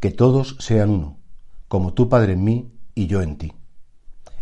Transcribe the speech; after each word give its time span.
Que 0.00 0.10
todos 0.10 0.56
sean 0.58 0.90
uno, 0.90 1.18
como 1.68 1.92
tú, 1.92 2.08
Padre, 2.08 2.32
en 2.32 2.42
mí 2.42 2.72
y 2.94 3.06
yo 3.06 3.22
en 3.22 3.36
ti. 3.36 3.52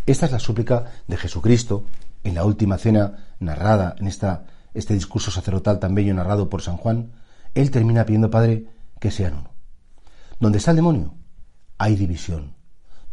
Esta 0.06 0.26
es 0.26 0.32
la 0.32 0.38
súplica 0.38 0.86
de 1.06 1.16
Jesucristo 1.16 1.84
en 2.24 2.34
la 2.34 2.44
última 2.44 2.78
cena 2.78 3.26
narrada 3.40 3.94
en 3.98 4.06
esta, 4.06 4.46
este 4.72 4.94
discurso 4.94 5.30
sacerdotal 5.30 5.80
tan 5.80 5.94
bello 5.94 6.14
narrado 6.14 6.48
por 6.48 6.62
San 6.62 6.76
Juan. 6.76 7.12
Él 7.54 7.70
termina 7.70 8.06
pidiendo, 8.06 8.30
Padre, 8.30 8.66
que 9.00 9.10
sean 9.10 9.34
uno. 9.34 9.50
Donde 10.40 10.58
está 10.58 10.70
el 10.70 10.76
demonio, 10.76 11.14
hay 11.76 11.96
división. 11.96 12.54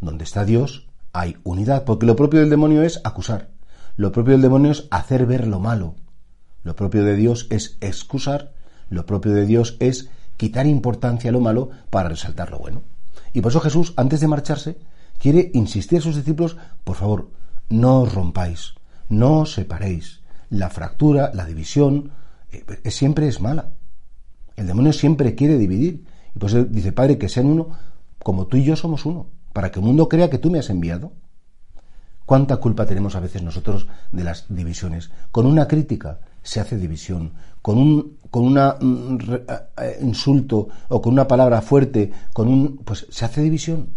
Donde 0.00 0.24
está 0.24 0.44
Dios, 0.44 0.88
hay 1.12 1.36
unidad, 1.44 1.84
porque 1.84 2.06
lo 2.06 2.16
propio 2.16 2.40
del 2.40 2.50
demonio 2.50 2.82
es 2.82 3.00
acusar. 3.04 3.50
Lo 3.96 4.12
propio 4.12 4.32
del 4.32 4.42
demonio 4.42 4.70
es 4.70 4.86
hacer 4.90 5.26
ver 5.26 5.46
lo 5.46 5.58
malo. 5.58 5.96
Lo 6.62 6.76
propio 6.76 7.04
de 7.04 7.16
Dios 7.16 7.46
es 7.50 7.78
excusar. 7.80 8.52
Lo 8.88 9.06
propio 9.06 9.32
de 9.32 9.46
Dios 9.46 9.76
es 9.80 10.10
quitar 10.36 10.66
importancia 10.66 11.30
a 11.30 11.32
lo 11.32 11.40
malo 11.40 11.70
para 11.90 12.08
resaltar 12.08 12.50
lo 12.50 12.58
bueno. 12.58 12.82
Y 13.32 13.40
por 13.40 13.52
eso 13.52 13.60
Jesús, 13.60 13.92
antes 13.96 14.20
de 14.20 14.28
marcharse, 14.28 14.78
quiere 15.18 15.50
insistir 15.54 15.98
a 15.98 16.02
sus 16.02 16.16
discípulos, 16.16 16.56
por 16.84 16.96
favor, 16.96 17.30
no 17.68 18.02
os 18.02 18.14
rompáis, 18.14 18.74
no 19.08 19.40
os 19.40 19.54
separéis. 19.54 20.20
La 20.50 20.70
fractura, 20.70 21.30
la 21.34 21.44
división, 21.44 22.12
eh, 22.50 22.90
siempre 22.90 23.28
es 23.28 23.40
mala. 23.40 23.70
El 24.56 24.66
demonio 24.66 24.92
siempre 24.92 25.34
quiere 25.34 25.58
dividir. 25.58 26.04
Y 26.34 26.38
por 26.38 26.50
eso 26.50 26.64
dice, 26.64 26.92
Padre, 26.92 27.18
que 27.18 27.28
sean 27.28 27.46
uno 27.46 27.70
como 28.22 28.46
tú 28.46 28.56
y 28.56 28.64
yo 28.64 28.74
somos 28.74 29.06
uno, 29.06 29.28
para 29.52 29.70
que 29.70 29.78
el 29.78 29.86
mundo 29.86 30.08
crea 30.08 30.30
que 30.30 30.38
tú 30.38 30.50
me 30.50 30.58
has 30.58 30.70
enviado. 30.70 31.12
¿Cuánta 32.24 32.56
culpa 32.56 32.86
tenemos 32.86 33.14
a 33.14 33.20
veces 33.20 33.42
nosotros 33.42 33.86
de 34.10 34.24
las 34.24 34.46
divisiones? 34.48 35.10
Con 35.30 35.46
una 35.46 35.68
crítica 35.68 36.18
se 36.46 36.60
hace 36.60 36.76
división, 36.76 37.32
con 37.60 37.76
un 37.76 38.16
con 38.30 38.44
un 38.44 39.44
insulto 40.00 40.68
o 40.88 41.02
con 41.02 41.12
una 41.12 41.26
palabra 41.26 41.60
fuerte, 41.60 42.12
con 42.32 42.48
un 42.48 42.78
pues 42.78 43.06
se 43.10 43.24
hace 43.24 43.42
división. 43.42 43.90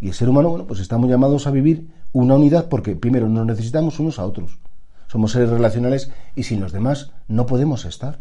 Y 0.00 0.08
el 0.08 0.14
ser 0.14 0.28
humano, 0.28 0.50
bueno, 0.50 0.66
pues 0.66 0.80
estamos 0.80 1.08
llamados 1.08 1.46
a 1.46 1.50
vivir 1.50 1.88
una 2.12 2.34
unidad 2.34 2.68
porque 2.68 2.96
primero 2.96 3.28
nos 3.28 3.46
necesitamos 3.46 3.98
unos 4.00 4.18
a 4.18 4.26
otros. 4.26 4.58
Somos 5.06 5.32
seres 5.32 5.50
relacionales 5.50 6.10
y 6.34 6.42
sin 6.42 6.60
los 6.60 6.72
demás 6.72 7.12
no 7.28 7.46
podemos 7.46 7.84
estar. 7.84 8.20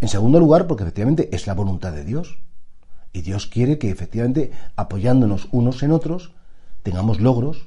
En 0.00 0.08
segundo 0.08 0.38
lugar, 0.38 0.66
porque 0.66 0.84
efectivamente 0.84 1.34
es 1.34 1.46
la 1.46 1.54
voluntad 1.54 1.92
de 1.92 2.04
Dios. 2.04 2.38
Y 3.12 3.22
Dios 3.22 3.46
quiere 3.46 3.78
que 3.78 3.90
efectivamente 3.90 4.52
apoyándonos 4.76 5.48
unos 5.50 5.82
en 5.82 5.90
otros 5.90 6.32
tengamos 6.82 7.20
logros, 7.20 7.66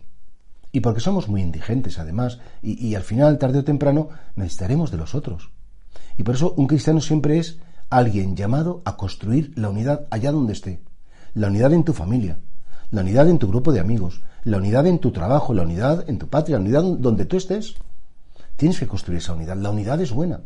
y 0.72 0.81
porque 0.81 1.00
somos 1.00 1.28
muy 1.28 1.42
indigentes 1.42 1.98
además, 2.00 2.39
y, 2.62 2.94
al 2.95 3.03
final, 3.03 3.38
tarde 3.38 3.59
o 3.59 3.64
temprano, 3.64 4.09
necesitaremos 4.36 4.92
de 4.92 4.98
los 4.98 5.16
otros. 5.16 5.52
Y 6.17 6.23
por 6.23 6.36
eso 6.36 6.53
un 6.58 6.67
cristiano 6.67 7.02
siempre 7.02 7.39
es 7.39 7.60
alguien 7.89 8.36
llamado 8.36 8.82
a 8.86 8.95
construir 8.95 9.52
la 9.55 9.70
unidad 9.70 10.05
allá 10.11 10.32
donde 10.32 10.54
esté. 10.54 10.82
La 11.33 11.48
unidad 11.48 11.73
en 11.73 11.83
tu 11.83 11.93
familia, 11.93 12.39
la 12.92 13.02
unidad 13.02 13.30
en 13.30 13.39
tu 13.39 13.48
grupo 13.48 13.71
de 13.71 13.80
amigos, 13.80 14.21
la 14.43 14.58
unidad 14.58 14.86
en 14.86 14.99
tu 14.99 15.11
trabajo, 15.11 15.54
la 15.54 15.64
unidad 15.64 16.08
en 16.08 16.20
tu 16.20 16.27
patria, 16.27 16.58
la 16.58 16.64
unidad 16.64 16.83
donde 16.83 17.26
tú 17.26 17.38
estés. 17.38 17.76
Tienes 18.55 18.80
que 18.80 18.88
construir 18.88 19.20
esa 19.20 19.33
unidad. 19.33 19.58
La 19.58 19.72
unidad 19.72 20.02
es 20.02 20.11
buena, 20.11 20.42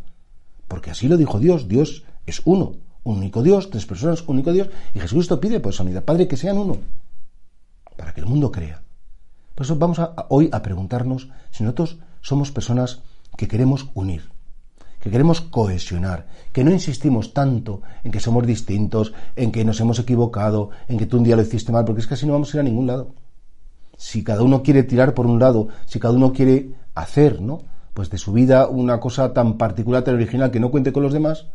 porque 0.67 0.91
así 0.91 1.07
lo 1.07 1.17
dijo 1.17 1.39
Dios. 1.39 1.67
Dios 1.67 2.03
es 2.25 2.41
uno, 2.45 2.75
un 3.03 3.17
único 3.17 3.43
Dios, 3.43 3.69
tres 3.69 3.85
personas, 3.85 4.23
único 4.27 4.53
Dios. 4.53 4.69
Y 4.93 4.99
Jesucristo 4.99 5.39
pide 5.39 5.59
por 5.59 5.73
esa 5.73 5.83
unidad. 5.83 6.03
Padre, 6.03 6.27
que 6.27 6.37
sean 6.37 6.57
uno, 6.57 6.77
para 7.97 8.13
que 8.13 8.21
el 8.21 8.27
mundo 8.27 8.51
crea. 8.51 8.83
Por 9.55 9.65
eso 9.65 9.75
vamos 9.75 9.99
a, 9.99 10.15
hoy 10.29 10.49
a 10.51 10.61
preguntarnos 10.61 11.29
si 11.51 11.63
nosotros 11.63 11.99
somos 12.21 12.51
personas 12.51 13.01
que 13.37 13.47
queremos 13.47 13.89
unir, 13.93 14.31
que 14.99 15.11
queremos 15.11 15.41
cohesionar, 15.41 16.27
que 16.51 16.63
no 16.63 16.71
insistimos 16.71 17.33
tanto 17.33 17.81
en 18.03 18.11
que 18.11 18.19
somos 18.19 18.47
distintos, 18.47 19.13
en 19.35 19.51
que 19.51 19.65
nos 19.65 19.79
hemos 19.79 19.99
equivocado, 19.99 20.69
en 20.87 20.97
que 20.97 21.05
tú 21.05 21.17
un 21.17 21.23
día 21.23 21.35
lo 21.35 21.41
hiciste 21.41 21.71
mal, 21.71 21.85
porque 21.85 22.01
es 22.01 22.07
que 22.07 22.15
así 22.15 22.25
no 22.25 22.33
vamos 22.33 22.53
a 22.53 22.57
ir 22.57 22.61
a 22.61 22.63
ningún 22.63 22.87
lado. 22.87 23.13
Si 23.97 24.23
cada 24.23 24.41
uno 24.41 24.63
quiere 24.63 24.83
tirar 24.83 25.13
por 25.13 25.27
un 25.27 25.39
lado, 25.39 25.67
si 25.85 25.99
cada 25.99 26.15
uno 26.15 26.33
quiere 26.33 26.73
hacer, 26.95 27.41
¿no? 27.41 27.59
Pues 27.93 28.09
de 28.09 28.17
su 28.17 28.33
vida 28.33 28.67
una 28.67 28.99
cosa 28.99 29.33
tan 29.33 29.57
particular, 29.57 30.03
tan 30.03 30.15
original, 30.15 30.49
que 30.49 30.59
no 30.59 30.71
cuente 30.71 30.91
con 30.91 31.03
los 31.03 31.13
demás, 31.13 31.47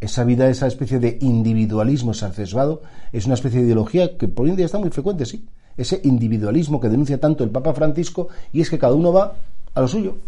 esa 0.00 0.24
vida, 0.24 0.48
esa 0.48 0.66
especie 0.66 0.98
de 0.98 1.18
individualismo 1.20 2.10
exacerbado, 2.10 2.82
es 3.12 3.26
una 3.26 3.34
especie 3.34 3.60
de 3.60 3.66
ideología 3.66 4.16
que 4.16 4.26
por 4.26 4.46
hoy 4.46 4.50
en 4.50 4.56
día 4.56 4.66
está 4.66 4.78
muy 4.78 4.90
frecuente, 4.90 5.26
sí, 5.26 5.46
ese 5.76 6.00
individualismo 6.04 6.80
que 6.80 6.88
denuncia 6.88 7.18
tanto 7.18 7.44
el 7.44 7.50
Papa 7.50 7.72
Francisco, 7.72 8.28
y 8.52 8.60
es 8.60 8.70
que 8.70 8.78
cada 8.78 8.94
uno 8.94 9.12
va 9.12 9.34
a 9.74 9.80
lo 9.80 9.88
suyo, 9.88 10.18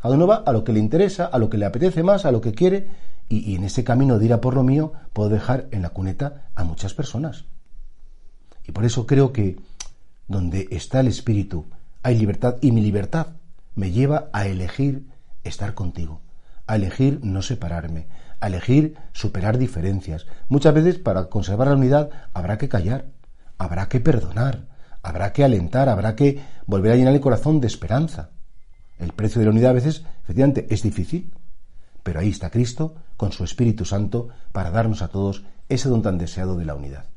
cada 0.00 0.14
uno 0.14 0.26
va 0.26 0.42
a 0.44 0.52
lo 0.52 0.64
que 0.64 0.72
le 0.72 0.80
interesa, 0.80 1.26
a 1.26 1.38
lo 1.38 1.48
que 1.48 1.58
le 1.58 1.66
apetece 1.66 2.02
más, 2.02 2.24
a 2.24 2.32
lo 2.32 2.40
que 2.40 2.52
quiere, 2.52 2.88
y, 3.28 3.54
en 3.54 3.64
ese 3.64 3.84
camino 3.84 4.18
de 4.18 4.26
ir 4.26 4.32
a 4.32 4.40
por 4.40 4.54
lo 4.54 4.62
mío 4.62 4.92
puedo 5.12 5.30
dejar 5.30 5.68
en 5.70 5.82
la 5.82 5.90
cuneta 5.90 6.48
a 6.54 6.64
muchas 6.64 6.92
personas. 6.92 7.44
Y 8.66 8.72
por 8.72 8.84
eso 8.84 9.06
creo 9.06 9.32
que 9.32 9.56
donde 10.28 10.68
está 10.70 11.00
el 11.00 11.08
Espíritu 11.08 11.66
hay 12.02 12.18
libertad, 12.18 12.56
y 12.60 12.72
mi 12.72 12.82
libertad 12.82 13.28
me 13.74 13.90
lleva 13.90 14.28
a 14.32 14.46
elegir 14.46 15.06
estar 15.44 15.74
contigo, 15.74 16.20
a 16.66 16.76
elegir 16.76 17.20
no 17.22 17.42
separarme, 17.42 18.06
a 18.40 18.48
elegir 18.48 18.96
superar 19.12 19.56
diferencias. 19.56 20.26
Muchas 20.48 20.74
veces 20.74 20.98
para 20.98 21.26
conservar 21.26 21.68
la 21.68 21.76
unidad 21.76 22.10
habrá 22.34 22.58
que 22.58 22.68
callar, 22.68 23.06
habrá 23.56 23.88
que 23.88 24.00
perdonar, 24.00 24.66
habrá 25.02 25.32
que 25.32 25.44
alentar, 25.44 25.88
habrá 25.88 26.14
que 26.14 26.40
volver 26.66 26.92
a 26.92 26.96
llenar 26.96 27.14
el 27.14 27.20
corazón 27.20 27.60
de 27.60 27.66
esperanza. 27.66 28.30
El 28.98 29.12
precio 29.12 29.40
de 29.40 29.46
la 29.46 29.50
unidad 29.50 29.70
a 29.70 29.74
veces, 29.74 30.04
efectivamente, 30.22 30.66
es 30.70 30.82
difícil, 30.82 31.32
pero 32.02 32.20
ahí 32.20 32.28
está 32.28 32.50
Cristo 32.50 32.94
con 33.16 33.32
su 33.32 33.44
Espíritu 33.44 33.84
Santo 33.84 34.28
para 34.52 34.70
darnos 34.70 35.02
a 35.02 35.08
todos 35.08 35.44
ese 35.68 35.88
don 35.88 36.02
tan 36.02 36.18
deseado 36.18 36.56
de 36.56 36.64
la 36.64 36.74
unidad. 36.74 37.11